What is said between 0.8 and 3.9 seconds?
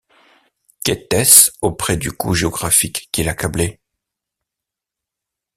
Qu’était-ce auprès du coup géographique qui l’accablait!